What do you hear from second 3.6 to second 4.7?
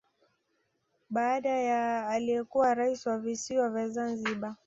vya Zanzibari